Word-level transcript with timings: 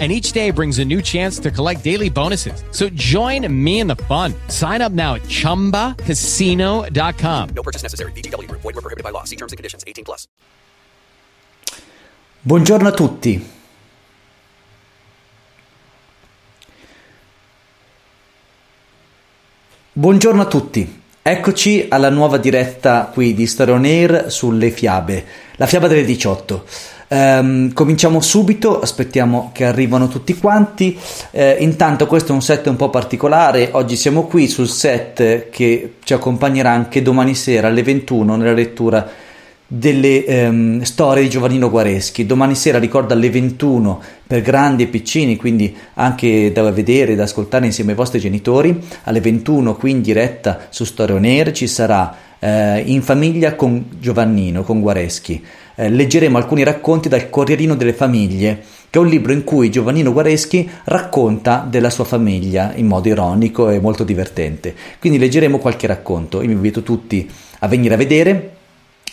And 0.00 0.10
each 0.10 0.32
day 0.32 0.50
brings 0.50 0.80
a 0.80 0.84
new 0.84 1.00
chance 1.00 1.38
to 1.38 1.52
collect 1.52 1.84
daily 1.84 2.10
bonuses. 2.10 2.64
So 2.72 2.88
join 2.94 3.46
me 3.48 3.78
in 3.78 3.86
the 3.86 3.94
fun. 4.08 4.34
Sign 4.48 4.82
up 4.82 4.90
now 4.90 5.14
at 5.14 5.22
chumbacasino.com. 5.28 7.48
No 7.54 7.62
purchase 7.62 7.84
necessary. 7.84 8.10
BGW. 8.12 8.50
Void 8.50 8.64
were 8.64 8.72
prohibited 8.72 9.04
by 9.04 9.10
law. 9.10 9.22
See 9.22 9.36
terms 9.36 9.52
and 9.52 9.56
conditions. 9.56 9.84
18 9.86 10.02
plus. 10.02 10.26
Buongiorno 12.42 12.88
a 12.88 12.92
tutti. 12.92 13.52
Buongiorno 19.96 20.42
a 20.42 20.46
tutti. 20.46 21.02
Eccoci 21.22 21.86
alla 21.88 22.10
nuova 22.10 22.36
diretta 22.36 23.10
qui 23.12 23.32
di 23.32 23.46
Storia 23.46 23.74
On 23.74 23.84
Air 23.84 24.30
sulle 24.30 24.70
fiabe, 24.70 25.24
la 25.54 25.66
fiaba 25.66 25.86
delle 25.86 26.04
18. 26.04 26.64
Ehm, 27.08 27.72
cominciamo 27.72 28.20
subito, 28.20 28.80
aspettiamo 28.80 29.50
che 29.52 29.64
arrivano 29.64 30.08
tutti 30.08 30.36
quanti. 30.36 30.98
Eh, 31.30 31.56
intanto 31.60 32.06
questo 32.06 32.32
è 32.32 32.34
un 32.34 32.42
set 32.42 32.66
un 32.66 32.76
po' 32.76 32.90
particolare, 32.90 33.70
oggi 33.72 33.96
siamo 33.96 34.24
qui 34.24 34.48
sul 34.48 34.68
set 34.68 35.50
che 35.50 35.94
ci 36.02 36.12
accompagnerà 36.12 36.70
anche 36.70 37.02
domani 37.02 37.34
sera 37.34 37.68
alle 37.68 37.82
21 37.82 38.36
nella 38.36 38.52
lettura 38.52 39.08
delle 39.66 40.24
ehm, 40.24 40.82
storie 40.82 41.22
di 41.22 41.30
Giovannino 41.30 41.70
Guareschi. 41.70 42.26
Domani 42.26 42.54
sera 42.54 42.78
ricordo 42.78 43.14
alle 43.14 43.30
21 43.30 44.00
per 44.26 44.42
grandi 44.42 44.84
e 44.84 44.86
piccini, 44.86 45.36
quindi 45.36 45.74
anche 45.94 46.52
da 46.52 46.70
vedere 46.70 47.14
da 47.14 47.24
ascoltare 47.24 47.66
insieme 47.66 47.90
ai 47.90 47.96
vostri 47.96 48.20
genitori. 48.20 48.78
Alle 49.04 49.20
21 49.20 49.74
qui 49.74 49.90
in 49.90 50.02
diretta 50.02 50.66
su 50.68 50.84
Storia 50.84 51.16
On 51.16 51.24
Air 51.24 51.52
ci 51.52 51.66
sarà 51.66 52.16
eh, 52.38 52.82
In 52.86 53.02
famiglia 53.02 53.54
con 53.54 53.86
Giovannino, 53.98 54.62
con 54.62 54.80
Guareschi. 54.80 55.42
Eh, 55.76 55.88
leggeremo 55.88 56.38
alcuni 56.38 56.62
racconti 56.62 57.08
dal 57.08 57.30
Corrierino 57.30 57.74
delle 57.74 57.92
Famiglie, 57.92 58.62
che 58.88 58.98
è 58.98 59.02
un 59.02 59.08
libro 59.08 59.32
in 59.32 59.42
cui 59.42 59.70
Giovannino 59.70 60.12
Guareschi 60.12 60.70
racconta 60.84 61.66
della 61.68 61.90
sua 61.90 62.04
famiglia 62.04 62.72
in 62.76 62.86
modo 62.86 63.08
ironico 63.08 63.70
e 63.70 63.80
molto 63.80 64.04
divertente. 64.04 64.74
Quindi 65.00 65.18
leggeremo 65.18 65.58
qualche 65.58 65.86
racconto. 65.86 66.40
Io 66.40 66.48
vi 66.48 66.52
invito 66.52 66.82
tutti 66.82 67.28
a 67.60 67.66
venire 67.66 67.94
a 67.94 67.96
vedere 67.96 68.52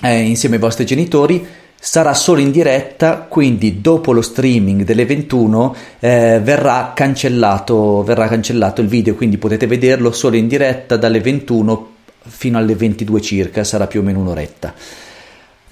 eh, 0.01 0.19
insieme 0.19 0.55
ai 0.55 0.61
vostri 0.61 0.85
genitori. 0.85 1.43
Sarà 1.83 2.13
solo 2.13 2.41
in 2.41 2.51
diretta, 2.51 3.25
quindi 3.27 3.81
dopo 3.81 4.11
lo 4.11 4.21
streaming 4.21 4.83
delle 4.83 5.03
21 5.03 5.75
eh, 5.99 6.39
verrà, 6.43 6.91
cancellato, 6.95 8.03
verrà 8.03 8.27
cancellato 8.27 8.81
il 8.81 8.87
video, 8.87 9.15
quindi 9.15 9.39
potete 9.39 9.65
vederlo 9.65 10.11
solo 10.11 10.35
in 10.35 10.47
diretta 10.47 10.95
dalle 10.95 11.21
21 11.21 11.89
fino 12.27 12.59
alle 12.59 12.75
22 12.75 13.19
circa, 13.21 13.63
sarà 13.63 13.87
più 13.87 14.01
o 14.01 14.03
meno 14.03 14.19
un'oretta. 14.19 14.75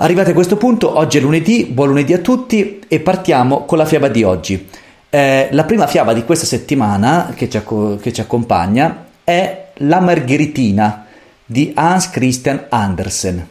Arrivati 0.01 0.29
a 0.29 0.33
questo 0.33 0.55
punto, 0.55 0.97
oggi 0.97 1.17
è 1.17 1.21
lunedì, 1.21 1.65
buon 1.65 1.89
lunedì 1.89 2.13
a 2.13 2.19
tutti 2.19 2.79
e 2.87 3.01
partiamo 3.01 3.65
con 3.65 3.77
la 3.77 3.85
fiaba 3.85 4.07
di 4.07 4.23
oggi. 4.23 4.69
Eh, 5.09 5.49
la 5.51 5.65
prima 5.65 5.87
fiaba 5.87 6.13
di 6.13 6.23
questa 6.23 6.45
settimana 6.45 7.33
che 7.35 7.49
ci, 7.49 7.61
che 7.99 8.13
ci 8.13 8.21
accompagna 8.21 9.07
è 9.25 9.71
La 9.79 9.99
Margheritina 9.99 11.05
di 11.43 11.73
Hans 11.75 12.11
Christian 12.11 12.67
Andersen. 12.69 13.45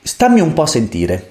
Stammi 0.00 0.40
un 0.40 0.52
po' 0.52 0.62
a 0.62 0.68
sentire. 0.68 1.30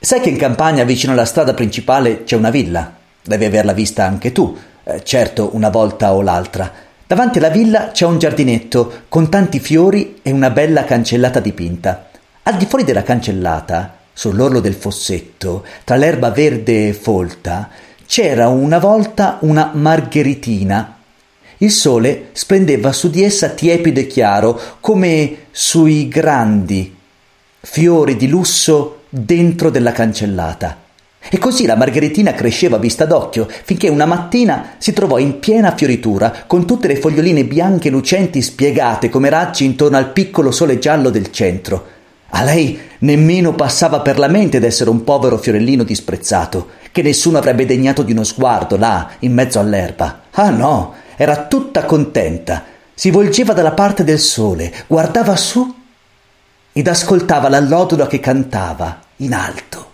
Sai 0.00 0.20
che 0.20 0.30
in 0.30 0.36
campagna 0.36 0.82
vicino 0.82 1.12
alla 1.12 1.24
strada 1.24 1.54
principale 1.54 2.24
c'è 2.24 2.34
una 2.34 2.50
villa? 2.50 2.92
Devi 3.22 3.44
averla 3.44 3.72
vista 3.72 4.04
anche 4.04 4.32
tu, 4.32 4.58
eh, 4.82 5.04
certo 5.04 5.50
una 5.52 5.70
volta 5.70 6.12
o 6.12 6.22
l'altra. 6.22 6.90
Davanti 7.12 7.36
alla 7.36 7.50
villa 7.50 7.90
c'è 7.92 8.06
un 8.06 8.18
giardinetto 8.18 9.02
con 9.10 9.28
tanti 9.28 9.60
fiori 9.60 10.20
e 10.22 10.30
una 10.30 10.48
bella 10.48 10.84
cancellata 10.84 11.40
dipinta. 11.40 12.08
Al 12.44 12.56
di 12.56 12.64
fuori 12.64 12.84
della 12.84 13.02
cancellata, 13.02 13.98
sull'orlo 14.14 14.60
del 14.60 14.72
fossetto, 14.72 15.62
tra 15.84 15.96
l'erba 15.96 16.30
verde 16.30 16.88
e 16.88 16.92
folta, 16.94 17.68
c'era 18.06 18.48
una 18.48 18.78
volta 18.78 19.36
una 19.42 19.72
margheritina. 19.74 21.00
Il 21.58 21.70
sole 21.70 22.30
splendeva 22.32 22.92
su 22.92 23.10
di 23.10 23.22
essa 23.22 23.50
tiepido 23.50 24.00
e 24.00 24.06
chiaro, 24.06 24.58
come 24.80 25.36
sui 25.50 26.08
grandi 26.08 26.96
fiori 27.60 28.16
di 28.16 28.26
lusso 28.26 29.02
dentro 29.10 29.68
della 29.68 29.92
cancellata. 29.92 30.81
E 31.28 31.38
così 31.38 31.66
la 31.66 31.76
margheritina 31.76 32.32
cresceva 32.32 32.76
a 32.76 32.80
vista 32.80 33.04
d'occhio, 33.04 33.48
finché 33.64 33.88
una 33.88 34.06
mattina 34.06 34.74
si 34.78 34.92
trovò 34.92 35.18
in 35.18 35.38
piena 35.38 35.74
fioritura, 35.74 36.44
con 36.46 36.66
tutte 36.66 36.88
le 36.88 36.96
foglioline 36.96 37.44
bianche 37.44 37.90
lucenti 37.90 38.42
spiegate 38.42 39.08
come 39.08 39.28
raggi 39.28 39.64
intorno 39.64 39.96
al 39.96 40.10
piccolo 40.10 40.50
sole 40.50 40.78
giallo 40.78 41.10
del 41.10 41.30
centro. 41.30 41.86
A 42.30 42.42
lei 42.42 42.78
nemmeno 43.00 43.54
passava 43.54 44.00
per 44.00 44.18
la 44.18 44.28
mente 44.28 44.58
d'essere 44.58 44.90
un 44.90 45.04
povero 45.04 45.38
fiorellino 45.38 45.84
disprezzato, 45.84 46.70
che 46.90 47.02
nessuno 47.02 47.38
avrebbe 47.38 47.66
degnato 47.66 48.02
di 48.02 48.12
uno 48.12 48.24
sguardo 48.24 48.76
là, 48.76 49.10
in 49.20 49.32
mezzo 49.32 49.58
all'erba. 49.58 50.22
Ah 50.32 50.50
no, 50.50 50.94
era 51.16 51.46
tutta 51.46 51.84
contenta. 51.84 52.64
Si 52.94 53.10
volgeva 53.10 53.52
dalla 53.52 53.72
parte 53.72 54.04
del 54.04 54.18
sole, 54.18 54.72
guardava 54.86 55.36
su 55.36 55.74
ed 56.72 56.88
ascoltava 56.88 57.48
l'allodola 57.48 58.06
che 58.06 58.20
cantava 58.20 59.00
in 59.16 59.34
alto. 59.34 59.91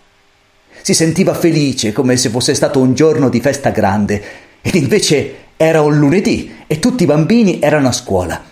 Si 0.89 0.95
sentiva 0.95 1.35
felice 1.35 1.93
come 1.93 2.17
se 2.17 2.31
fosse 2.31 2.55
stato 2.55 2.81
un 2.81 2.95
giorno 2.95 3.29
di 3.29 3.43
festa 3.43 3.69
grande 3.69 4.23
ed 4.63 4.75
invece 4.75 5.35
era 5.59 5.83
un 5.83 5.99
lunedì 5.99 6.51
e 6.67 6.79
tutti 6.79 7.03
i 7.03 7.07
bambini 7.07 7.61
erano 7.61 7.89
a 7.89 7.93
scuola. 7.93 8.43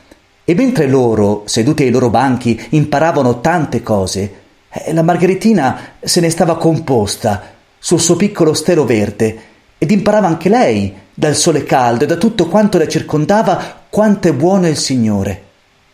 E 0.45 0.55
mentre 0.55 0.87
loro, 0.87 1.45
seduti 1.47 1.85
ai 1.85 1.91
loro 1.91 2.11
banchi, 2.11 2.67
imparavano 2.73 3.41
tante 3.41 3.83
cose, 3.83 4.35
eh, 4.69 4.93
la 4.93 5.01
Margheritina 5.01 5.93
se 5.99 6.21
ne 6.21 6.29
stava 6.29 6.59
composta 6.59 7.55
sul 7.79 8.01
suo 8.01 8.17
piccolo 8.17 8.53
stelo 8.53 8.85
verde 8.85 9.39
ed 9.79 9.91
imparava 9.91 10.27
anche 10.27 10.51
lei 10.51 10.93
dal 11.15 11.37
sole 11.37 11.65
caldo 11.65 12.05
e 12.05 12.07
da 12.07 12.17
tutto 12.17 12.49
quanto 12.49 12.77
le 12.77 12.87
circondava 12.87 13.85
quanto 13.89 14.29
è 14.29 14.35
buono 14.35 14.69
il 14.69 14.77
Signore. 14.77 15.43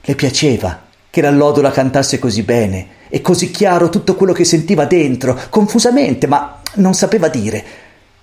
Le 0.01 0.17
piaceva 0.17 0.82
che 1.13 1.21
l'allodola 1.21 1.71
cantasse 1.71 2.19
così 2.19 2.43
bene 2.43 2.87
e 3.11 3.21
così 3.21 3.51
chiaro 3.51 3.91
tutto 3.91 4.15
quello 4.15 4.33
che 4.33 4.47
sentiva 4.47 4.87
dentro, 4.87 5.39
confusamente, 5.51 6.27
ma 6.27 6.63
non 6.77 6.95
sapeva 6.95 7.29
dire. 7.29 7.63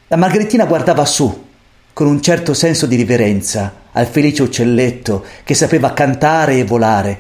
La 0.08 0.16
Margherittina 0.16 0.66
guardava 0.66 1.06
su, 1.06 1.46
con 1.94 2.08
un 2.08 2.20
certo 2.20 2.56
senso 2.56 2.88
di 2.88 2.96
riverenza, 2.96 3.74
al 3.92 4.08
felice 4.08 4.42
uccelletto 4.42 5.24
che 5.44 5.54
sapeva 5.54 5.94
cantare 5.94 6.58
e 6.58 6.64
volare, 6.64 7.20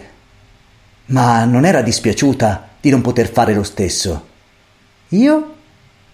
ma 1.05 1.45
non 1.45 1.65
era 1.65 1.83
dispiaciuta 1.83 2.69
di 2.81 2.89
non 2.89 3.01
poter 3.01 3.31
fare 3.31 3.53
lo 3.53 3.61
stesso. 3.61 4.25
Io 5.09 5.53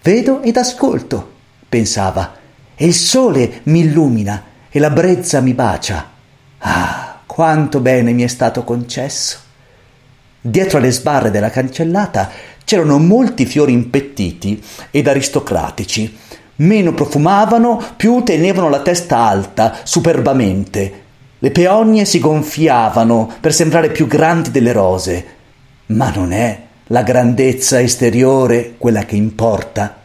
vedo 0.01 0.41
ed 0.41 0.57
ascolto, 0.57 1.31
pensava, 1.69 2.35
e 2.75 2.85
il 2.85 2.93
sole 2.93 3.61
mi 3.63 3.79
illumina 3.79 4.43
e 4.69 4.79
la 4.79 4.89
brezza 4.89 5.39
mi 5.39 5.53
bacia. 5.53 6.11
Ah, 6.57 7.21
quanto 7.25 7.79
bene 7.79 8.11
mi 8.11 8.23
è 8.23 8.27
stato 8.27 8.65
concesso. 8.65 9.43
Dietro 10.47 10.77
alle 10.77 10.91
sbarre 10.91 11.31
della 11.31 11.49
cancellata 11.49 12.29
c'erano 12.63 12.99
molti 12.99 13.47
fiori 13.47 13.73
impettiti 13.73 14.61
ed 14.91 15.07
aristocratici. 15.07 16.15
Meno 16.57 16.93
profumavano, 16.93 17.81
più 17.97 18.21
tenevano 18.21 18.69
la 18.69 18.81
testa 18.81 19.17
alta, 19.17 19.77
superbamente. 19.81 21.01
Le 21.39 21.49
peonie 21.49 22.05
si 22.05 22.19
gonfiavano 22.19 23.27
per 23.39 23.55
sembrare 23.55 23.89
più 23.89 24.05
grandi 24.05 24.51
delle 24.51 24.71
rose. 24.71 25.25
Ma 25.87 26.11
non 26.11 26.31
è 26.31 26.61
la 26.89 27.01
grandezza 27.01 27.81
esteriore 27.81 28.75
quella 28.77 29.03
che 29.03 29.15
importa. 29.15 30.04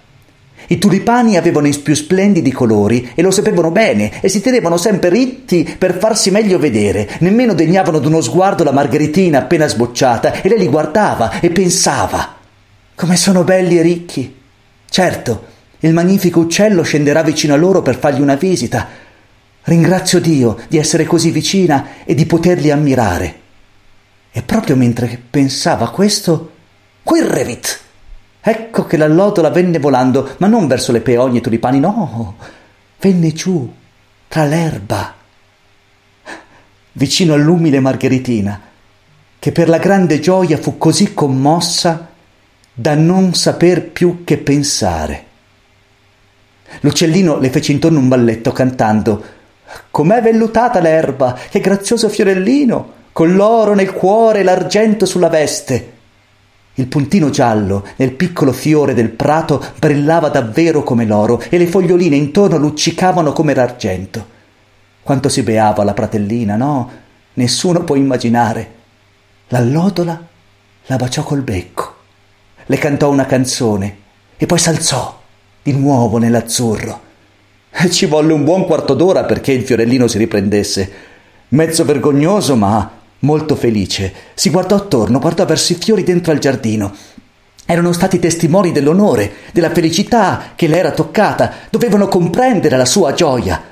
I 0.70 0.78
tulipani 0.78 1.36
avevano 1.36 1.66
i 1.66 1.76
più 1.76 1.94
splendidi 1.94 2.52
colori 2.52 3.10
e 3.16 3.22
lo 3.22 3.32
sapevano 3.32 3.72
bene 3.72 4.22
e 4.22 4.28
si 4.28 4.40
tenevano 4.40 4.76
sempre 4.76 5.08
ritti 5.08 5.68
per 5.76 5.98
farsi 5.98 6.30
meglio 6.30 6.60
vedere. 6.60 7.10
Nemmeno 7.18 7.54
degnavano 7.54 7.98
d'uno 7.98 8.20
sguardo 8.20 8.62
la 8.62 8.70
margheritina 8.70 9.38
appena 9.38 9.66
sbocciata 9.66 10.42
e 10.42 10.48
lei 10.48 10.60
li 10.60 10.68
guardava 10.68 11.40
e 11.40 11.50
pensava. 11.50 12.36
Come 12.94 13.16
sono 13.16 13.42
belli 13.42 13.78
e 13.78 13.82
ricchi. 13.82 14.36
Certo, 14.88 15.44
il 15.80 15.92
magnifico 15.92 16.38
uccello 16.38 16.82
scenderà 16.82 17.24
vicino 17.24 17.54
a 17.54 17.56
loro 17.56 17.82
per 17.82 17.98
fargli 17.98 18.20
una 18.20 18.36
visita. 18.36 18.86
Ringrazio 19.62 20.20
Dio 20.20 20.56
di 20.68 20.78
essere 20.78 21.02
così 21.02 21.32
vicina 21.32 22.04
e 22.04 22.14
di 22.14 22.26
poterli 22.26 22.70
ammirare. 22.70 23.34
E 24.30 24.42
proprio 24.42 24.76
mentre 24.76 25.20
pensava 25.30 25.90
questo, 25.90 26.52
quel 27.02 27.24
revit 27.24 27.79
Ecco 28.40 28.84
che 28.84 28.96
l'allodola 28.96 29.50
venne 29.50 29.78
volando, 29.78 30.34
ma 30.38 30.46
non 30.46 30.66
verso 30.66 30.92
le 30.92 31.00
peonie 31.00 31.36
e 31.36 31.38
i 31.38 31.42
tulipani, 31.42 31.80
no, 31.80 32.36
venne 32.98 33.32
giù, 33.32 33.70
tra 34.28 34.44
l'erba, 34.44 35.14
vicino 36.92 37.34
all'umile 37.34 37.80
margheritina, 37.80 38.60
che 39.38 39.52
per 39.52 39.68
la 39.68 39.78
grande 39.78 40.20
gioia 40.20 40.56
fu 40.56 40.78
così 40.78 41.12
commossa 41.14 42.08
da 42.72 42.94
non 42.94 43.34
saper 43.34 43.88
più 43.90 44.24
che 44.24 44.38
pensare. 44.38 45.26
L'uccellino 46.80 47.38
le 47.38 47.50
fece 47.50 47.72
intorno 47.72 47.98
un 47.98 48.08
balletto 48.08 48.52
cantando 48.52 49.38
Com'è 49.90 50.20
vellutata 50.20 50.80
l'erba, 50.80 51.38
che 51.48 51.60
grazioso 51.60 52.08
fiorellino, 52.08 52.92
con 53.12 53.34
l'oro 53.34 53.74
nel 53.74 53.92
cuore 53.92 54.40
e 54.40 54.42
l'argento 54.42 55.06
sulla 55.06 55.28
veste. 55.28 55.98
Il 56.80 56.86
puntino 56.86 57.28
giallo 57.28 57.86
nel 57.96 58.12
piccolo 58.12 58.52
fiore 58.52 58.94
del 58.94 59.10
prato 59.10 59.62
brillava 59.78 60.30
davvero 60.30 60.82
come 60.82 61.04
l'oro 61.04 61.38
e 61.50 61.58
le 61.58 61.66
foglioline 61.66 62.16
intorno 62.16 62.56
luccicavano 62.56 63.32
come 63.32 63.52
l'argento. 63.52 64.26
Quanto 65.02 65.28
si 65.28 65.42
beava 65.42 65.84
la 65.84 65.92
pratellina, 65.92 66.56
no? 66.56 66.90
Nessuno 67.34 67.84
può 67.84 67.96
immaginare. 67.96 68.72
L'allodola 69.48 70.26
la 70.86 70.96
baciò 70.96 71.22
col 71.22 71.42
becco, 71.42 71.96
le 72.64 72.78
cantò 72.78 73.10
una 73.10 73.26
canzone 73.26 73.96
e 74.38 74.46
poi 74.46 74.58
s'alzò 74.58 75.20
di 75.62 75.72
nuovo 75.72 76.16
nell'azzurro. 76.16 77.00
Ci 77.90 78.06
volle 78.06 78.32
un 78.32 78.42
buon 78.42 78.64
quarto 78.64 78.94
d'ora 78.94 79.24
perché 79.24 79.52
il 79.52 79.64
fiorellino 79.64 80.06
si 80.06 80.16
riprendesse. 80.16 80.92
Mezzo 81.48 81.84
vergognoso, 81.84 82.56
ma 82.56 82.99
molto 83.20 83.56
felice, 83.56 84.12
si 84.34 84.50
guardò 84.50 84.76
attorno, 84.76 85.18
guardò 85.18 85.44
verso 85.44 85.72
i 85.72 85.76
fiori 85.76 86.02
dentro 86.02 86.32
al 86.32 86.38
giardino. 86.38 86.94
Erano 87.64 87.92
stati 87.92 88.18
testimoni 88.18 88.72
dell'onore, 88.72 89.32
della 89.52 89.70
felicità 89.70 90.52
che 90.56 90.66
le 90.66 90.78
era 90.78 90.90
toccata, 90.90 91.52
dovevano 91.70 92.08
comprendere 92.08 92.76
la 92.76 92.84
sua 92.84 93.12
gioia. 93.14 93.62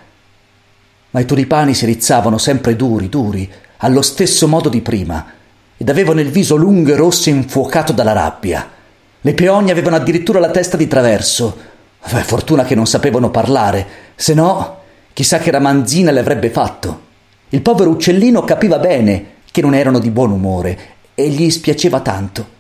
Ma 1.10 1.20
i 1.20 1.24
tulipani 1.24 1.74
si 1.74 1.86
rizzavano 1.86 2.38
sempre 2.38 2.76
duri, 2.76 3.08
duri, 3.08 3.50
allo 3.78 4.02
stesso 4.02 4.46
modo 4.46 4.68
di 4.68 4.80
prima, 4.80 5.26
ed 5.76 5.88
avevano 5.88 6.20
il 6.20 6.30
viso 6.30 6.56
lungo 6.56 6.92
e 6.92 6.96
rosso 6.96 7.28
infuocato 7.28 7.92
dalla 7.92 8.12
rabbia. 8.12 8.68
Le 9.20 9.34
peonie 9.34 9.72
avevano 9.72 9.96
addirittura 9.96 10.38
la 10.38 10.50
testa 10.50 10.76
di 10.76 10.86
traverso, 10.86 11.76
Beh, 12.10 12.22
fortuna 12.22 12.64
che 12.64 12.74
non 12.74 12.86
sapevano 12.86 13.30
parlare, 13.30 13.86
se 14.14 14.32
no 14.32 14.76
chissà 15.12 15.38
che 15.38 15.50
ramanzina 15.50 16.10
le 16.10 16.20
avrebbe 16.20 16.48
fatto. 16.50 17.06
Il 17.50 17.60
povero 17.60 17.90
uccellino 17.90 18.44
capiva 18.44 18.78
bene 18.78 19.36
che 19.50 19.60
non 19.60 19.74
erano 19.74 19.98
di 19.98 20.10
buon 20.10 20.30
umore 20.30 20.96
e 21.14 21.28
gli 21.28 21.50
spiaceva 21.50 22.00
tanto. 22.00 22.56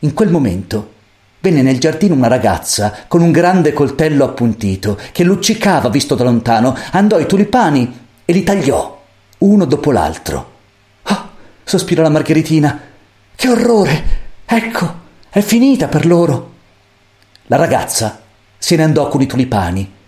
In 0.00 0.14
quel 0.14 0.30
momento 0.30 0.92
venne 1.40 1.62
nel 1.62 1.78
giardino 1.78 2.14
una 2.14 2.28
ragazza 2.28 3.04
con 3.08 3.22
un 3.22 3.32
grande 3.32 3.72
coltello 3.72 4.24
appuntito 4.24 4.98
che 5.12 5.24
luccicava 5.24 5.88
visto 5.88 6.14
da 6.14 6.24
lontano, 6.24 6.76
andò 6.92 7.16
ai 7.16 7.26
tulipani 7.26 7.98
e 8.24 8.32
li 8.32 8.42
tagliò, 8.42 9.02
uno 9.38 9.64
dopo 9.64 9.90
l'altro. 9.90 10.50
Oh, 11.02 11.28
sospirò 11.64 12.02
la 12.02 12.10
Margheritina. 12.10 12.80
Che 13.34 13.48
orrore! 13.48 14.18
Ecco, 14.44 14.94
è 15.30 15.40
finita 15.40 15.88
per 15.88 16.06
loro. 16.06 16.52
La 17.46 17.56
ragazza 17.56 18.20
se 18.58 18.76
ne 18.76 18.82
andò 18.82 19.08
con 19.08 19.22
i 19.22 19.26
tulipani. 19.26 19.98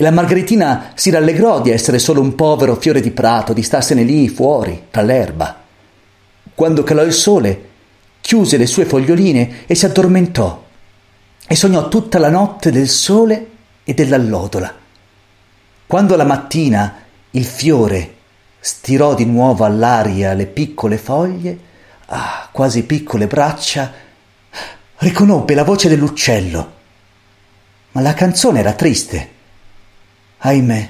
E 0.00 0.04
la 0.04 0.12
Margaritina 0.12 0.92
si 0.94 1.10
rallegrò 1.10 1.60
di 1.60 1.70
essere 1.70 1.98
solo 1.98 2.20
un 2.20 2.36
povero 2.36 2.76
fiore 2.76 3.00
di 3.00 3.10
prato, 3.10 3.52
di 3.52 3.64
starsene 3.64 4.04
lì 4.04 4.28
fuori, 4.28 4.84
tra 4.92 5.02
l'erba. 5.02 5.60
Quando 6.54 6.84
calò 6.84 7.02
il 7.02 7.12
sole, 7.12 7.68
chiuse 8.20 8.56
le 8.56 8.66
sue 8.66 8.84
foglioline 8.84 9.66
e 9.66 9.74
si 9.74 9.86
addormentò 9.86 10.64
e 11.48 11.56
sognò 11.56 11.88
tutta 11.88 12.20
la 12.20 12.28
notte 12.28 12.70
del 12.70 12.88
sole 12.88 13.50
e 13.82 13.92
dell'allodola. 13.92 14.72
Quando 15.84 16.14
la 16.14 16.24
mattina 16.24 17.02
il 17.32 17.44
fiore 17.44 18.14
stirò 18.60 19.16
di 19.16 19.24
nuovo 19.24 19.64
all'aria 19.64 20.32
le 20.34 20.46
piccole 20.46 20.96
foglie, 20.96 21.58
ah, 22.06 22.48
quasi 22.52 22.84
piccole 22.84 23.26
braccia, 23.26 23.92
riconobbe 24.98 25.54
la 25.54 25.64
voce 25.64 25.88
dell'uccello 25.88 26.76
ma 27.92 28.00
la 28.00 28.14
canzone 28.14 28.60
era 28.60 28.74
triste. 28.74 29.36
Ahimè, 30.38 30.88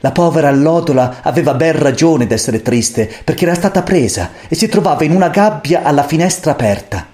la 0.00 0.12
povera 0.12 0.48
allodola 0.48 1.22
aveva 1.22 1.54
ben 1.54 1.78
ragione 1.78 2.26
d'essere 2.26 2.60
triste 2.60 3.10
perché 3.24 3.44
era 3.44 3.54
stata 3.54 3.82
presa 3.82 4.32
e 4.48 4.54
si 4.54 4.68
trovava 4.68 5.04
in 5.04 5.12
una 5.12 5.28
gabbia 5.28 5.82
alla 5.82 6.02
finestra 6.02 6.50
aperta. 6.50 7.06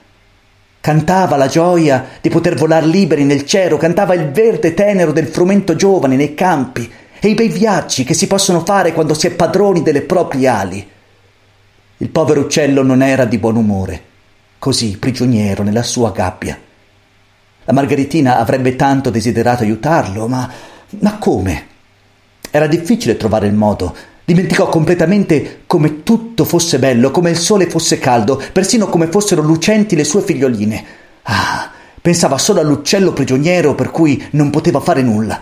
Cantava 0.81 1.37
la 1.37 1.47
gioia 1.47 2.07
di 2.21 2.31
poter 2.31 2.57
volar 2.57 2.85
liberi 2.85 3.25
nel 3.25 3.45
cielo, 3.45 3.77
cantava 3.77 4.15
il 4.15 4.31
verde 4.31 4.75
tenero 4.75 5.13
del 5.13 5.29
frumento 5.29 5.77
giovane 5.77 6.17
nei 6.17 6.35
campi 6.35 6.91
e 7.21 7.29
i 7.29 7.35
bei 7.35 7.49
viaggi 7.49 8.03
che 8.03 8.15
si 8.15 8.27
possono 8.27 8.65
fare 8.65 8.93
quando 8.93 9.15
si 9.15 9.27
è 9.27 9.31
padroni 9.31 9.83
delle 9.83 10.03
proprie 10.03 10.49
ali. 10.49 10.89
Il 11.99 12.09
povero 12.09 12.41
uccello 12.41 12.83
non 12.83 13.03
era 13.03 13.27
di 13.27 13.37
buon 13.37 13.57
umore, 13.57 14.03
così 14.59 14.97
prigioniero 14.99 15.63
nella 15.63 15.83
sua 15.83 16.11
gabbia. 16.13 16.59
La 17.65 17.73
Margaritina 17.73 18.39
avrebbe 18.39 18.75
tanto 18.75 19.11
desiderato 19.11 19.63
aiutarlo, 19.63 20.27
ma, 20.27 20.51
ma 20.99 21.19
come? 21.19 21.67
Era 22.51 22.67
difficile 22.67 23.17
trovare 23.17 23.47
il 23.47 23.55
modo. 23.55 23.95
Dimenticò 24.25 24.69
completamente 24.69 25.63
come 25.67 26.03
tutto 26.03 26.45
fosse 26.45 26.79
bello, 26.79 27.11
come 27.11 27.31
il 27.31 27.39
sole 27.39 27.69
fosse 27.69 27.99
caldo, 27.99 28.43
persino 28.53 28.87
come 28.89 29.07
fossero 29.07 29.43
lucenti 29.43 29.97
le 29.97 30.05
sue 30.05 30.23
figlioline. 30.23 30.85
Ah, 31.23 31.71
pensava 32.01 32.39
solo 32.39 32.61
all'uccello 32.61 33.13
prigioniero 33.13 33.75
per 33.75 33.91
cui 33.91 34.23
non 34.31 34.51
poteva 34.51 34.81
fare 34.81 35.03
nulla. 35.03 35.41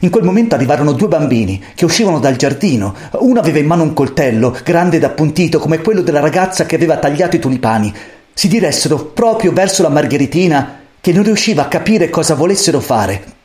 In 0.00 0.10
quel 0.10 0.24
momento 0.24 0.54
arrivarono 0.54 0.92
due 0.92 1.08
bambini 1.08 1.62
che 1.74 1.84
uscivano 1.84 2.18
dal 2.18 2.36
giardino. 2.36 2.94
Uno 3.12 3.40
aveva 3.40 3.58
in 3.58 3.66
mano 3.66 3.82
un 3.82 3.94
coltello, 3.94 4.56
grande 4.64 4.96
ed 4.96 5.04
appuntito 5.04 5.58
come 5.58 5.80
quello 5.80 6.02
della 6.02 6.20
ragazza 6.20 6.66
che 6.66 6.76
aveva 6.76 6.98
tagliato 6.98 7.36
i 7.36 7.40
tulipani. 7.40 7.92
Si 8.32 8.46
diressero 8.48 9.04
proprio 9.06 9.52
verso 9.52 9.82
la 9.82 9.88
Margheritina 9.88 10.80
che 11.00 11.12
non 11.12 11.24
riusciva 11.24 11.62
a 11.62 11.68
capire 11.68 12.10
cosa 12.10 12.34
volessero 12.34 12.80
fare. 12.80 13.37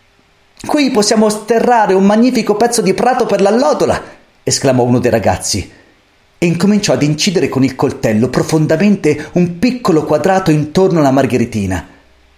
Qui 0.65 0.91
possiamo 0.91 1.27
sterrare 1.27 1.93
un 1.93 2.05
magnifico 2.05 2.55
pezzo 2.55 2.81
di 2.81 2.93
prato 2.93 3.25
per 3.25 3.41
l'allodola, 3.41 4.01
esclamò 4.43 4.83
uno 4.83 4.99
dei 4.99 5.11
ragazzi, 5.11 5.69
e 6.37 6.45
incominciò 6.45 6.93
ad 6.93 7.03
incidere 7.03 7.49
con 7.49 7.65
il 7.65 7.75
coltello 7.75 8.29
profondamente 8.29 9.29
un 9.33 9.59
piccolo 9.59 10.05
quadrato 10.05 10.51
intorno 10.51 10.99
alla 10.99 11.11
margheritina, 11.11 11.85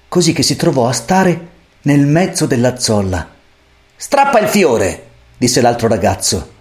così 0.10 0.33
che 0.33 0.42
si 0.42 0.56
trovò 0.56 0.88
a 0.88 0.92
stare 0.92 1.48
nel 1.83 2.07
mezzo 2.07 2.48
della 2.48 2.80
zolla. 2.80 3.30
Strappa 3.95 4.39
il 4.39 4.48
fiore, 4.48 5.07
disse 5.38 5.62
l'altro 5.62 5.88
ragazzo. 5.88 6.54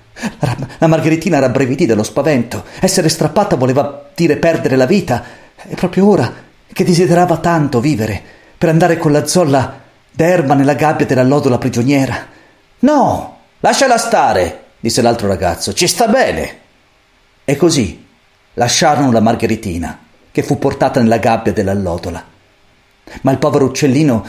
La 0.79 0.87
margheritina 0.87 1.39
rabbrividì 1.39 1.87
dallo 1.87 2.03
spavento. 2.03 2.65
Essere 2.79 3.09
strappata 3.09 3.57
voleva 3.57 4.11
dire 4.15 4.37
perdere 4.37 4.77
la 4.77 4.87
vita, 4.87 5.25
e 5.67 5.75
proprio 5.75 6.09
ora 6.09 6.31
che 6.71 6.85
desiderava 6.85 7.39
tanto 7.39 7.81
vivere 7.81 8.23
per 8.59 8.69
andare 8.69 8.99
con 8.99 9.13
la 9.13 9.27
zolla 9.27 9.83
d'erba 10.15 10.55
nella 10.55 10.75
gabbia 10.75 11.07
della 11.07 11.25
lodola 11.25 11.59
prigioniera. 11.59 12.27
No, 12.81 13.39
lasciala 13.59 13.99
stare, 13.99 14.63
disse 14.79 15.03
l'altro 15.03 15.27
ragazzo, 15.27 15.73
ci 15.73 15.89
sta 15.89 16.07
bene. 16.07 16.61
E 17.45 17.57
così 17.57 18.07
lasciarono 18.55 19.11
la 19.11 19.21
margheritina, 19.21 19.99
che 20.31 20.43
fu 20.45 20.57
portata 20.57 21.01
nella 21.01 21.19
gabbia 21.19 21.53
della 21.53 21.75
lodola. 21.75 22.25
Ma 23.23 23.33
il 23.33 23.39
povero 23.39 23.65
uccellino 23.65 24.25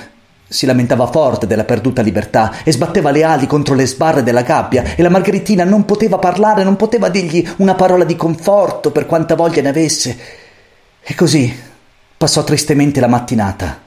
si 0.47 0.65
lamentava 0.65 1.05
forte 1.07 1.45
della 1.45 1.63
perduta 1.65 2.01
libertà 2.01 2.63
e 2.63 2.71
sbatteva 2.71 3.11
le 3.11 3.23
ali 3.23 3.45
contro 3.45 3.75
le 3.75 3.85
sbarre 3.85 4.23
della 4.23 4.41
gabbia 4.41 4.95
e 4.95 5.01
la 5.01 5.09
Margheritina 5.09 5.63
non 5.63 5.85
poteva 5.85 6.17
parlare, 6.17 6.63
non 6.63 6.75
poteva 6.75 7.09
dirgli 7.09 7.47
una 7.57 7.75
parola 7.75 8.03
di 8.03 8.15
conforto 8.15 8.91
per 8.91 9.05
quanta 9.05 9.35
voglia 9.35 9.61
ne 9.61 9.69
avesse. 9.69 10.17
E 11.01 11.13
così 11.13 11.53
passò 12.17 12.43
tristemente 12.43 12.99
la 12.99 13.07
mattinata. 13.07 13.84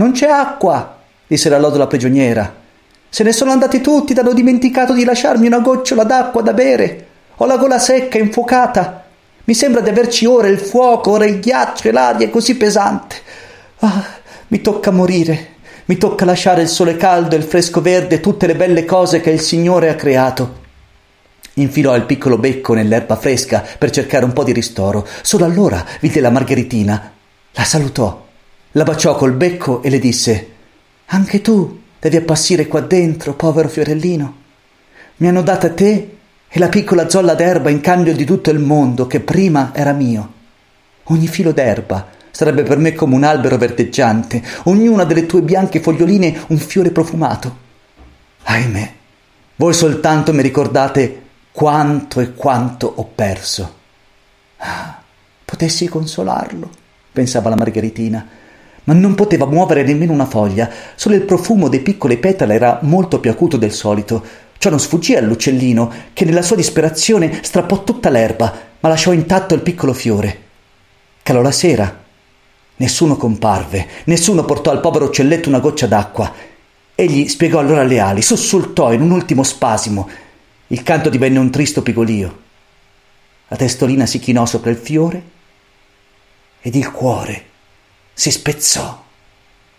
Non 0.00 0.12
c'è 0.12 0.28
acqua, 0.28 0.96
disse 1.26 1.50
la 1.50 1.58
lodola 1.58 1.86
prigioniera. 1.86 2.50
Se 3.10 3.22
ne 3.22 3.32
sono 3.32 3.50
andati 3.50 3.82
tutti 3.82 4.12
ed 4.12 4.18
hanno 4.18 4.32
dimenticato 4.32 4.94
di 4.94 5.04
lasciarmi 5.04 5.46
una 5.46 5.58
gocciola 5.58 6.04
d'acqua 6.04 6.40
da 6.40 6.54
bere. 6.54 7.06
Ho 7.36 7.44
la 7.44 7.58
gola 7.58 7.78
secca, 7.78 8.16
infuocata. 8.16 9.04
Mi 9.44 9.52
sembra 9.52 9.82
di 9.82 9.90
averci 9.90 10.24
ora 10.24 10.48
il 10.48 10.58
fuoco, 10.58 11.10
ora 11.10 11.26
il 11.26 11.38
ghiaccio 11.38 11.88
e 11.88 11.92
l'aria 11.92 12.26
è 12.26 12.30
così 12.30 12.56
pesante. 12.56 13.16
Ah, 13.80 14.06
mi 14.48 14.62
tocca 14.62 14.90
morire. 14.90 15.48
Mi 15.84 15.98
tocca 15.98 16.24
lasciare 16.24 16.62
il 16.62 16.68
sole 16.68 16.96
caldo, 16.96 17.36
il 17.36 17.42
fresco 17.42 17.82
verde 17.82 18.14
e 18.14 18.20
tutte 18.20 18.46
le 18.46 18.56
belle 18.56 18.86
cose 18.86 19.20
che 19.20 19.28
il 19.28 19.40
Signore 19.40 19.90
ha 19.90 19.96
creato. 19.96 20.60
Infilò 21.54 21.94
il 21.94 22.06
piccolo 22.06 22.38
becco 22.38 22.72
nell'erba 22.72 23.16
fresca 23.16 23.62
per 23.76 23.90
cercare 23.90 24.24
un 24.24 24.32
po' 24.32 24.44
di 24.44 24.52
ristoro. 24.52 25.06
Solo 25.20 25.44
allora 25.44 25.84
vide 26.00 26.20
la 26.20 26.30
Margheritina. 26.30 27.12
La 27.52 27.64
salutò 27.64 28.28
la 28.72 28.84
baciò 28.84 29.16
col 29.16 29.32
becco 29.32 29.82
e 29.82 29.90
le 29.90 29.98
disse 29.98 30.48
Anche 31.06 31.40
tu 31.40 31.80
devi 31.98 32.16
appassire 32.16 32.66
qua 32.68 32.80
dentro, 32.80 33.34
povero 33.34 33.68
fiorellino. 33.68 34.36
Mi 35.16 35.28
hanno 35.28 35.42
data 35.42 35.70
te 35.70 36.16
e 36.48 36.58
la 36.58 36.68
piccola 36.68 37.08
zolla 37.08 37.34
d'erba 37.34 37.70
in 37.70 37.80
cambio 37.80 38.14
di 38.14 38.24
tutto 38.24 38.50
il 38.50 38.58
mondo 38.58 39.06
che 39.06 39.20
prima 39.20 39.72
era 39.74 39.92
mio. 39.92 40.32
Ogni 41.04 41.26
filo 41.26 41.52
d'erba 41.52 42.08
sarebbe 42.30 42.62
per 42.62 42.78
me 42.78 42.94
come 42.94 43.16
un 43.16 43.24
albero 43.24 43.56
verdeggiante, 43.56 44.42
ognuna 44.64 45.04
delle 45.04 45.26
tue 45.26 45.42
bianche 45.42 45.80
foglioline 45.80 46.44
un 46.48 46.58
fiore 46.58 46.90
profumato. 46.90 47.68
Ahimè, 48.44 48.92
voi 49.56 49.74
soltanto 49.74 50.32
mi 50.32 50.42
ricordate 50.42 51.22
quanto 51.50 52.20
e 52.20 52.32
quanto 52.34 52.92
ho 52.96 53.04
perso. 53.14 53.78
Ah, 54.58 55.02
potessi 55.44 55.88
consolarlo, 55.88 56.70
pensava 57.12 57.50
la 57.50 57.56
Margheritina, 57.56 58.26
ma 58.84 58.94
non 58.94 59.14
poteva 59.14 59.46
muovere 59.46 59.82
nemmeno 59.82 60.12
una 60.12 60.26
foglia, 60.26 60.70
solo 60.94 61.14
il 61.14 61.22
profumo 61.22 61.68
dei 61.68 61.80
piccoli 61.80 62.16
petali 62.16 62.54
era 62.54 62.78
molto 62.82 63.20
più 63.20 63.30
acuto 63.30 63.56
del 63.56 63.72
solito. 63.72 64.22
Ciò 64.58 64.70
non 64.70 64.80
sfuggì 64.80 65.14
all'uccellino, 65.14 65.92
che 66.12 66.24
nella 66.24 66.42
sua 66.42 66.56
disperazione 66.56 67.40
strappò 67.42 67.82
tutta 67.82 68.10
l'erba, 68.10 68.52
ma 68.80 68.88
lasciò 68.88 69.12
intatto 69.12 69.54
il 69.54 69.62
piccolo 69.62 69.92
fiore. 69.92 70.48
Calò 71.22 71.40
la 71.42 71.50
sera. 71.50 71.98
Nessuno 72.76 73.16
comparve, 73.16 73.86
nessuno 74.04 74.44
portò 74.44 74.70
al 74.70 74.80
povero 74.80 75.06
uccelletto 75.06 75.48
una 75.48 75.60
goccia 75.60 75.86
d'acqua. 75.86 76.32
Egli 76.94 77.28
spiegò 77.28 77.58
allora 77.58 77.82
le 77.82 77.98
ali, 77.98 78.22
sussultò 78.22 78.92
in 78.92 79.02
un 79.02 79.10
ultimo 79.10 79.42
spasimo. 79.42 80.08
Il 80.68 80.82
canto 80.82 81.10
divenne 81.10 81.38
un 81.38 81.50
tristo 81.50 81.82
pigolio. 81.82 82.38
La 83.48 83.56
testolina 83.56 84.06
si 84.06 84.18
chinò 84.18 84.46
sopra 84.46 84.70
il 84.70 84.76
fiore 84.76 85.22
ed 86.60 86.74
il 86.74 86.90
cuore 86.90 87.48
si 88.20 88.30
spezzò 88.30 89.02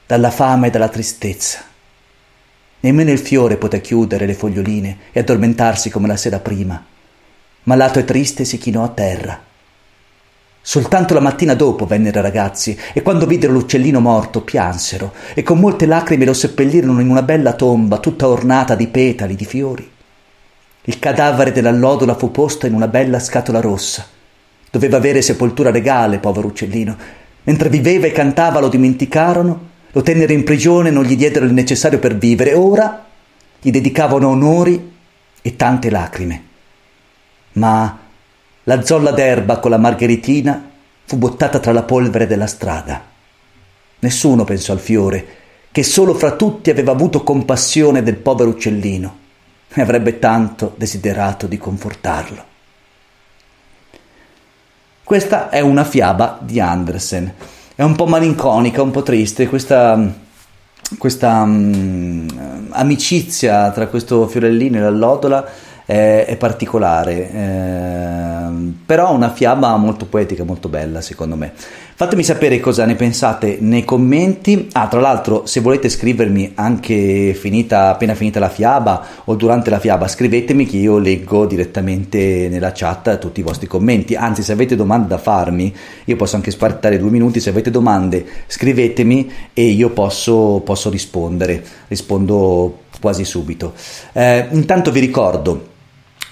dalla 0.08 0.32
fame 0.32 0.66
e 0.66 0.70
dalla 0.72 0.90
tristezza. 0.90 1.60
Nemmeno 2.80 3.12
il 3.12 3.20
fiore 3.20 3.58
poté 3.58 3.82
chiudere 3.82 4.26
le 4.26 4.34
foglioline 4.34 4.98
e 5.12 5.20
addormentarsi 5.20 5.92
come 5.92 6.08
la 6.08 6.18
sera 6.18 6.40
prima. 6.40 6.84
Malato 7.66 8.00
e 8.00 8.04
triste 8.04 8.44
si 8.44 8.58
chinò 8.58 8.84
a 8.84 8.88
terra. 8.88 9.40
Soltanto 10.60 11.14
la 11.14 11.20
mattina 11.20 11.54
dopo 11.54 11.86
vennero 11.86 12.18
i 12.18 12.24
ragazzi 12.24 12.76
e 12.94 13.04
quando 13.04 13.28
videro 13.28 13.54
l'uccellino 13.54 14.00
morto 14.00 14.42
piansero 14.42 15.14
e 15.36 15.44
con 15.44 15.60
molte 15.60 15.86
lacrime 15.86 16.26
lo 16.26 16.34
seppellirono 16.34 17.00
in 17.00 17.12
una 17.12 17.22
bella 17.22 17.54
tomba 17.54 18.00
tutta 18.00 18.28
ornata 18.28 18.74
di 18.74 18.88
petali, 18.88 19.36
di 19.36 19.46
fiori. 19.46 19.88
Il 20.86 20.98
cadavere 20.98 21.52
dell'allodola 21.52 22.16
fu 22.16 22.32
posto 22.32 22.66
in 22.66 22.74
una 22.74 22.88
bella 22.88 23.20
scatola 23.20 23.62
rossa. 23.62 24.04
Doveva 24.72 24.98
avere 24.98 25.22
sepoltura 25.22 25.70
regale, 25.70 26.18
povero 26.18 26.48
uccellino. 26.48 27.20
Mentre 27.44 27.70
viveva 27.70 28.08
e 28.08 28.12
cantava 28.12 28.60
lo 28.60 28.70
dimenticarono, 28.70 29.70
lo 29.92 30.02
tennero 30.02 30.32
in 30.32 30.44
prigione 30.44 30.90
e 30.90 30.92
non 30.92 31.04
gli 31.04 31.16
diedero 31.16 31.46
il 31.46 31.54
necessario 31.54 32.00
per 32.00 32.16
vivere. 32.18 32.54
Ora 32.54 33.06
gli 33.60 33.72
dedicavano 33.72 34.30
onori 34.30 34.92
e 35.42 35.56
tante 35.56 35.90
lacrime. 35.90 36.44
Ma 37.54 38.00
la 38.64 38.84
zolla 38.84 39.12
d'erba 39.12 39.60
con 39.60 39.72
la 39.72 39.78
margheritina 39.78 40.70
fu 41.04 41.18
buttata 41.18 41.60
tra 41.60 41.72
la 41.72 41.84
polvere 41.84 42.28
della 42.28 42.48
strada. 42.48 43.04
Nessuno 44.00 44.44
pensò 44.44 44.74
al 44.74 44.80
fiore, 44.80 45.26
che 45.72 45.84
solo 45.84 46.14
fra 46.14 46.36
tutti 46.36 46.70
aveva 46.70 46.92
avuto 46.92 47.24
compassione 47.24 48.04
del 48.04 48.18
povero 48.18 48.50
uccellino 48.50 49.18
e 49.74 49.82
avrebbe 49.82 50.20
tanto 50.20 50.74
desiderato 50.78 51.48
di 51.48 51.58
confortarlo. 51.58 52.46
Questa 55.12 55.50
è 55.50 55.60
una 55.60 55.84
fiaba 55.84 56.38
di 56.40 56.62
Andersen. 56.62 57.34
È 57.76 57.84
un 57.84 57.98
po' 57.98 58.06
malinconica, 58.06 58.82
un 58.82 58.92
po' 58.92 59.04
triste, 59.04 59.50
questa, 59.50 60.02
questa 60.98 61.42
um, 61.42 62.26
amicizia 62.70 63.72
tra 63.72 63.88
questo 63.88 64.26
fiorellino 64.30 64.78
e 64.78 64.80
l'allodola 64.80 65.46
è, 65.86 66.26
è 66.28 66.38
particolare, 66.38 67.32
eh, 67.32 68.74
però 68.86 69.14
una 69.14 69.32
fiaba 69.32 69.76
molto 69.78 70.06
poetica, 70.06 70.44
molto 70.44 70.70
bella 70.70 71.02
secondo 71.02 71.36
me. 71.36 71.54
Fatemi 72.02 72.24
sapere 72.24 72.60
cosa 72.60 72.86
ne 72.86 72.96
pensate 72.96 73.58
nei 73.60 73.86
commenti. 73.86 74.68
Ah, 74.72 74.88
tra 74.88 75.00
l'altro, 75.00 75.46
se 75.46 75.60
volete 75.60 75.88
scrivermi 75.88 76.54
anche 76.56 77.36
finita, 77.36 77.90
appena 77.90 78.16
finita 78.16 78.40
la 78.40 78.50
fiaba 78.50 79.06
o 79.26 79.36
durante 79.36 79.70
la 79.70 79.78
fiaba, 79.78 80.08
scrivetemi 80.08 80.66
che 80.66 80.78
io 80.78 80.98
leggo 80.98 81.46
direttamente 81.46 82.48
nella 82.50 82.72
chat 82.72 83.20
tutti 83.20 83.42
i 83.42 83.44
vostri 83.44 83.68
commenti. 83.68 84.16
Anzi, 84.16 84.42
se 84.42 84.52
avete 84.52 84.76
domande 84.76 85.10
da 85.10 85.20
farmi, 85.20 85.72
io 86.06 86.16
posso 86.16 86.36
anche 86.36 86.50
spartare 86.50 86.98
due 86.98 87.12
minuti. 87.12 87.40
Se 87.40 87.52
avete 87.52 87.70
domande, 87.70 88.26
scrivetemi 88.48 89.32
e 89.54 89.66
io 89.66 89.92
posso, 89.92 90.64
posso 90.66 90.90
rispondere. 90.90 91.64
Rispondo 91.88 92.80
quasi 93.00 93.26
subito. 93.26 93.74
Eh, 94.14 94.48
intanto 94.50 94.90
vi 94.90 95.00
ricordo, 95.00 95.70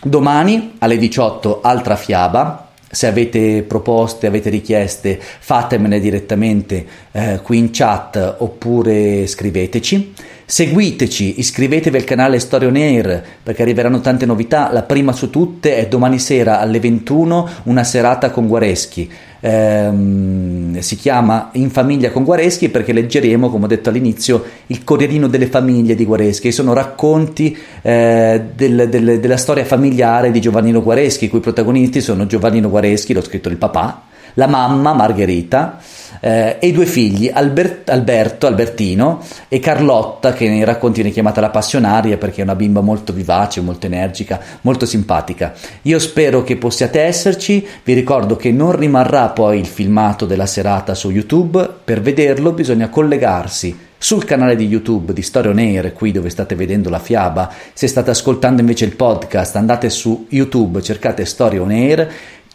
domani 0.03 0.75
alle 0.79 0.97
18 0.97 1.61
altra 1.61 1.95
fiaba 1.95 2.69
se 2.91 3.05
avete 3.05 3.63
proposte, 3.67 4.25
avete 4.25 4.49
richieste, 4.49 5.19
fatemele 5.19 5.99
direttamente 5.99 6.85
eh, 7.11 7.39
qui 7.43 7.57
in 7.57 7.69
chat 7.71 8.35
oppure 8.39 9.27
scriveteci. 9.27 10.13
Seguiteci, 10.43 11.39
iscrivetevi 11.39 11.97
al 11.97 12.03
canale 12.03 12.39
Storia 12.39 12.69
On 12.69 12.75
Air 12.75 13.23
perché 13.43 13.61
arriveranno 13.61 14.01
tante 14.01 14.25
novità. 14.25 14.71
La 14.73 14.81
prima 14.81 15.11
su 15.11 15.29
tutte 15.29 15.75
è 15.75 15.87
domani 15.87 16.17
sera 16.17 16.59
alle 16.59 16.79
21 16.79 17.49
una 17.65 17.83
serata 17.83 18.31
con 18.31 18.47
Guareschi. 18.47 19.07
Ehm, 19.41 20.79
si 20.79 20.95
chiama 20.95 21.49
In 21.53 21.69
famiglia 21.69 22.11
con 22.11 22.23
Guareschi 22.23 22.69
perché 22.69 22.93
leggeremo, 22.93 23.49
come 23.49 23.65
ho 23.65 23.67
detto 23.67 23.89
all'inizio, 23.89 24.43
il 24.67 24.83
Corrierino 24.83 25.27
delle 25.27 25.47
famiglie 25.47 25.95
di 25.95 26.05
Guareschi. 26.05 26.51
Sono 26.51 26.73
racconti 26.73 27.57
eh, 27.81 28.41
del, 28.53 28.89
del, 28.89 29.19
della 29.19 29.37
storia 29.37 29.65
familiare 29.65 30.31
di 30.31 30.41
Giovannino 30.41 30.81
Guareschi, 30.83 31.25
i 31.25 31.29
cui 31.29 31.39
protagonisti 31.39 32.01
sono 32.01 32.25
Giovannino 32.25 32.69
Guareschi, 32.69 33.13
l'ho 33.13 33.23
scritto 33.23 33.49
il 33.49 33.57
papà, 33.57 34.03
la 34.35 34.47
mamma 34.47 34.93
Margherita 34.93 35.79
eh, 36.19 36.57
e 36.59 36.67
i 36.67 36.71
due 36.71 36.85
figli 36.85 37.29
Albert, 37.33 37.89
Alberto, 37.89 38.47
Albertino 38.47 39.23
e 39.47 39.59
Carlotta 39.59 40.33
che 40.33 40.47
nei 40.47 40.63
racconti 40.63 41.01
viene 41.01 41.13
chiamata 41.13 41.41
la 41.41 41.49
passionaria 41.49 42.17
perché 42.17 42.41
è 42.41 42.43
una 42.43 42.55
bimba 42.55 42.81
molto 42.81 43.13
vivace, 43.13 43.61
molto 43.61 43.85
energica, 43.85 44.39
molto 44.61 44.85
simpatica. 44.85 45.53
Io 45.83 45.99
spero 45.99 46.43
che 46.43 46.57
possiate 46.57 47.01
esserci, 47.01 47.65
vi 47.83 47.93
ricordo 47.93 48.35
che 48.35 48.51
non 48.51 48.75
rimarrà 48.75 49.29
poi 49.29 49.59
il 49.59 49.67
filmato 49.67 50.25
della 50.25 50.45
serata 50.45 50.93
su 50.93 51.09
YouTube, 51.09 51.67
per 51.83 52.01
vederlo 52.01 52.51
bisogna 52.51 52.89
collegarsi 52.89 53.87
sul 54.01 54.23
canale 54.23 54.55
di 54.55 54.65
YouTube 54.65 55.11
di 55.11 55.21
Storia 55.21 55.51
On 55.51 55.57
Air, 55.57 55.91
qui 55.91 56.13
dove 56.13 56.29
state 56.29 56.55
vedendo 56.55 56.89
la 56.89 56.99
fiaba, 56.99 57.51
se 57.73 57.85
state 57.85 58.09
ascoltando 58.09 58.61
invece 58.61 58.85
il 58.85 58.95
podcast 58.95 59.57
andate 59.57 59.89
su 59.89 60.25
YouTube, 60.29 60.81
cercate 60.81 61.25
Storia 61.25 61.61
On 61.61 61.69
Air, 61.69 62.09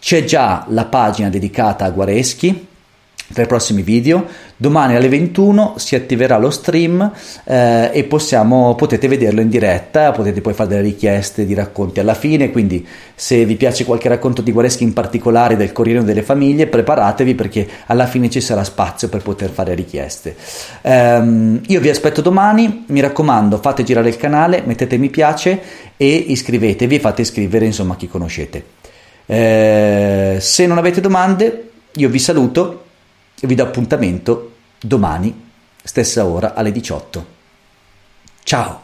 c'è 0.04 0.22
già 0.24 0.66
la 0.68 0.84
pagina 0.84 1.30
dedicata 1.30 1.86
a 1.86 1.90
Guareschi, 1.90 2.66
per 3.32 3.44
i 3.44 3.48
prossimi 3.48 3.80
video. 3.80 4.26
Domani 4.54 4.96
alle 4.96 5.08
21 5.08 5.76
si 5.78 5.94
attiverà 5.94 6.36
lo 6.36 6.50
stream 6.50 7.10
eh, 7.44 7.88
e 7.90 8.04
possiamo, 8.04 8.74
potete 8.74 9.08
vederlo 9.08 9.40
in 9.40 9.48
diretta, 9.48 10.12
potete 10.12 10.42
poi 10.42 10.52
fare 10.52 10.68
delle 10.68 10.82
richieste 10.82 11.46
di 11.46 11.54
racconti 11.54 12.00
alla 12.00 12.12
fine, 12.12 12.50
quindi 12.50 12.86
se 13.14 13.46
vi 13.46 13.56
piace 13.56 13.86
qualche 13.86 14.10
racconto 14.10 14.42
di 14.42 14.52
Guareschi 14.52 14.82
in 14.82 14.92
particolare 14.92 15.56
del 15.56 15.72
Corriere 15.72 16.04
delle 16.04 16.22
Famiglie, 16.22 16.66
preparatevi 16.66 17.34
perché 17.34 17.66
alla 17.86 18.06
fine 18.06 18.28
ci 18.28 18.42
sarà 18.42 18.62
spazio 18.62 19.08
per 19.08 19.22
poter 19.22 19.48
fare 19.48 19.72
richieste. 19.72 20.36
Um, 20.82 21.62
io 21.66 21.80
vi 21.80 21.88
aspetto 21.88 22.20
domani, 22.20 22.84
mi 22.88 23.00
raccomando 23.00 23.56
fate 23.56 23.84
girare 23.84 24.10
il 24.10 24.18
canale, 24.18 24.62
mettete 24.66 24.98
mi 24.98 25.08
piace 25.08 25.58
e 25.96 26.14
iscrivetevi, 26.14 26.98
fate 26.98 27.22
iscrivere 27.22 27.64
insomma 27.64 27.96
chi 27.96 28.06
conoscete. 28.06 28.83
Eh, 29.26 30.38
se 30.40 30.66
non 30.66 30.78
avete 30.78 31.00
domande, 31.00 31.70
io 31.92 32.08
vi 32.08 32.18
saluto 32.18 32.84
e 33.40 33.46
vi 33.46 33.54
do 33.54 33.62
appuntamento 33.62 34.56
domani, 34.80 35.50
stessa 35.82 36.24
ora 36.24 36.54
alle 36.54 36.72
18. 36.72 37.26
Ciao! 38.42 38.83